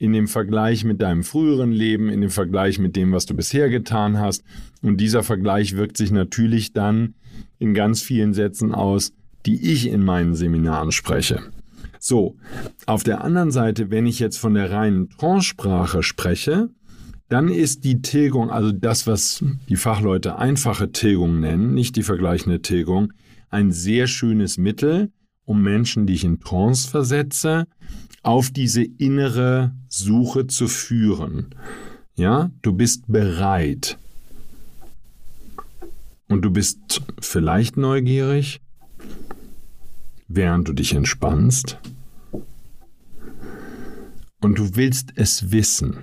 In 0.01 0.13
dem 0.13 0.27
Vergleich 0.27 0.83
mit 0.83 0.99
deinem 0.99 1.23
früheren 1.23 1.71
Leben, 1.71 2.09
in 2.09 2.21
dem 2.21 2.31
Vergleich 2.31 2.79
mit 2.79 2.95
dem, 2.95 3.11
was 3.11 3.27
du 3.27 3.35
bisher 3.35 3.69
getan 3.69 4.17
hast. 4.17 4.43
Und 4.81 4.97
dieser 4.97 5.21
Vergleich 5.21 5.75
wirkt 5.75 5.95
sich 5.95 6.11
natürlich 6.11 6.73
dann 6.73 7.13
in 7.59 7.75
ganz 7.75 8.01
vielen 8.01 8.33
Sätzen 8.33 8.73
aus, 8.73 9.13
die 9.45 9.61
ich 9.71 9.87
in 9.87 10.03
meinen 10.03 10.33
Seminaren 10.33 10.91
spreche. 10.91 11.41
So, 11.99 12.35
auf 12.87 13.03
der 13.03 13.23
anderen 13.23 13.51
Seite, 13.51 13.91
wenn 13.91 14.07
ich 14.07 14.17
jetzt 14.17 14.37
von 14.37 14.55
der 14.55 14.71
reinen 14.71 15.11
Transsprache 15.11 16.01
spreche, 16.01 16.69
dann 17.29 17.47
ist 17.47 17.83
die 17.83 18.01
Tilgung, 18.01 18.49
also 18.49 18.71
das, 18.71 19.05
was 19.05 19.45
die 19.69 19.75
Fachleute 19.75 20.39
einfache 20.39 20.91
Tilgung 20.91 21.39
nennen, 21.39 21.75
nicht 21.75 21.95
die 21.95 22.01
vergleichende 22.01 22.63
Tilgung, 22.63 23.13
ein 23.51 23.71
sehr 23.71 24.07
schönes 24.07 24.57
Mittel, 24.57 25.11
um 25.45 25.61
Menschen, 25.61 26.07
die 26.07 26.15
ich 26.15 26.23
in 26.23 26.39
Trance 26.39 26.89
versetze, 26.89 27.67
auf 28.23 28.51
diese 28.51 28.83
innere 28.83 29.73
Suche 29.87 30.47
zu 30.47 30.67
führen. 30.67 31.55
Ja, 32.15 32.51
du 32.61 32.73
bist 32.73 33.03
bereit. 33.07 33.97
Und 36.27 36.43
du 36.43 36.51
bist 36.51 37.01
vielleicht 37.19 37.77
neugierig, 37.77 38.61
während 40.27 40.67
du 40.67 40.73
dich 40.73 40.93
entspannst. 40.93 41.77
Und 44.39 44.57
du 44.57 44.75
willst 44.75 45.13
es 45.15 45.51
wissen. 45.51 45.97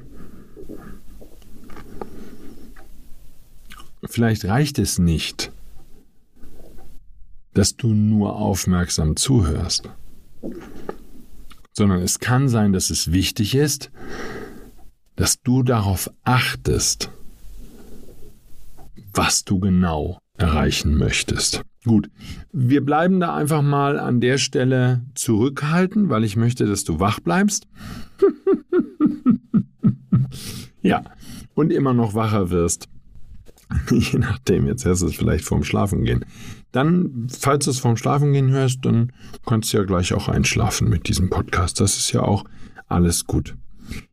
Vielleicht 4.04 4.44
reicht 4.44 4.78
es 4.78 4.98
nicht, 4.98 5.50
dass 7.54 7.76
du 7.76 7.88
nur 7.88 8.36
aufmerksam 8.36 9.16
zuhörst, 9.16 9.88
sondern 11.78 12.02
es 12.02 12.18
kann 12.18 12.48
sein, 12.48 12.72
dass 12.72 12.90
es 12.90 13.12
wichtig 13.12 13.54
ist, 13.54 13.90
dass 15.16 15.40
du 15.40 15.62
darauf 15.62 16.10
achtest, 16.24 17.10
was 19.14 19.44
du 19.44 19.60
genau 19.60 20.18
erreichen 20.36 20.96
möchtest. 20.96 21.62
Gut, 21.84 22.10
wir 22.52 22.84
bleiben 22.84 23.20
da 23.20 23.34
einfach 23.34 23.62
mal 23.62 23.98
an 23.98 24.20
der 24.20 24.38
Stelle 24.38 25.02
zurückhalten, 25.14 26.10
weil 26.10 26.24
ich 26.24 26.36
möchte, 26.36 26.66
dass 26.66 26.82
du 26.82 26.98
wach 26.98 27.20
bleibst. 27.20 27.68
ja, 30.82 31.04
und 31.54 31.72
immer 31.72 31.94
noch 31.94 32.14
wacher 32.14 32.50
wirst. 32.50 32.88
Je 33.90 34.18
nachdem, 34.18 34.66
jetzt 34.66 34.84
hörst 34.84 35.02
du 35.02 35.06
es 35.06 35.14
vielleicht 35.14 35.44
vorm 35.44 35.62
Schlafengehen. 35.62 36.24
Dann, 36.72 37.28
falls 37.30 37.64
du 37.64 37.70
es 37.70 37.78
vorm 37.78 37.96
Schlafengehen 37.96 38.50
hörst, 38.50 38.84
dann 38.84 39.12
kannst 39.46 39.72
du 39.72 39.78
ja 39.78 39.84
gleich 39.84 40.12
auch 40.12 40.28
einschlafen 40.28 40.88
mit 40.88 41.08
diesem 41.08 41.30
Podcast. 41.30 41.80
Das 41.80 41.96
ist 41.96 42.12
ja 42.12 42.22
auch 42.22 42.44
alles 42.86 43.26
gut. 43.26 43.56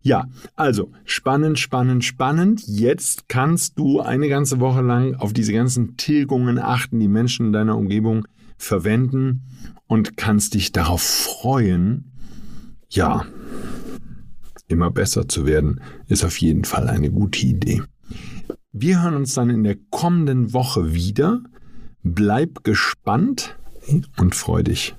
Ja, 0.01 0.27
also 0.55 0.91
spannend, 1.03 1.59
spannend, 1.59 2.05
spannend. 2.05 2.63
Jetzt 2.65 3.27
kannst 3.27 3.77
du 3.77 3.99
eine 3.99 4.29
ganze 4.29 4.59
Woche 4.59 4.81
lang 4.81 5.15
auf 5.15 5.33
diese 5.33 5.51
ganzen 5.51 5.97
Tilgungen 5.97 6.59
achten, 6.59 6.99
die 6.99 7.09
Menschen 7.09 7.47
in 7.47 7.53
deiner 7.53 7.77
Umgebung 7.77 8.25
verwenden 8.57 9.43
und 9.87 10.17
kannst 10.17 10.53
dich 10.53 10.71
darauf 10.71 11.01
freuen, 11.01 12.11
ja, 12.89 13.25
immer 14.67 14.91
besser 14.91 15.27
zu 15.27 15.45
werden, 15.45 15.81
ist 16.07 16.23
auf 16.23 16.37
jeden 16.39 16.63
Fall 16.63 16.87
eine 16.87 17.11
gute 17.11 17.45
Idee. 17.45 17.83
Wir 18.71 19.03
hören 19.03 19.15
uns 19.15 19.33
dann 19.33 19.49
in 19.49 19.63
der 19.63 19.77
kommenden 19.89 20.53
Woche 20.53 20.93
wieder. 20.93 21.41
Bleib 22.07 22.63
gespannt 22.63 23.57
und 24.15 24.35
freu 24.35 24.61
dich. 24.61 24.95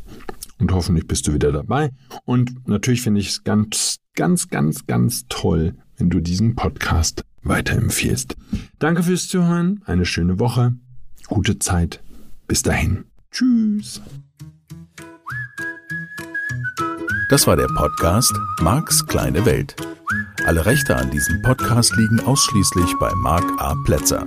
Und 0.59 0.73
hoffentlich 0.73 1.07
bist 1.07 1.29
du 1.29 1.35
wieder 1.35 1.53
dabei. 1.53 1.93
Und 2.25 2.67
natürlich 2.67 3.03
finde 3.03 3.21
ich 3.21 3.29
es 3.29 3.45
ganz, 3.45 3.99
ganz, 4.17 4.49
ganz, 4.49 4.87
ganz 4.87 5.25
toll, 5.29 5.77
wenn 5.97 6.11
du 6.11 6.19
diesen 6.19 6.57
Podcast 6.57 7.25
weiterempfiehlst. 7.45 8.37
Danke 8.81 9.05
fürs 9.05 9.29
Zuhören. 9.29 9.83
Eine 9.87 10.05
schöne 10.05 10.41
Woche. 10.41 10.75
Gute 11.29 11.61
Zeit. 11.61 12.03
Bis 12.49 12.63
dahin. 12.63 13.05
Tschüss. 13.31 14.03
Das 17.31 17.47
war 17.47 17.55
der 17.55 17.69
Podcast 17.69 18.33
Marks 18.61 19.07
kleine 19.07 19.47
Welt. 19.47 19.77
Alle 20.45 20.67
Rechte 20.67 20.97
an 20.97 21.13
diesem 21.13 21.41
Podcast 21.43 21.95
liegen 21.97 22.19
ausschließlich 22.19 22.95
bei 22.99 23.13
Mark 23.15 23.45
A. 23.59 23.77
Plätzer. 23.85 24.27